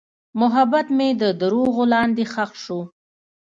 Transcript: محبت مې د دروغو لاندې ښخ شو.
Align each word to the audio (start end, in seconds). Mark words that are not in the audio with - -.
محبت 0.41 0.87
مې 0.97 1.09
د 1.21 1.23
دروغو 1.41 1.83
لاندې 1.93 2.23
ښخ 2.33 2.51
شو. 2.63 2.79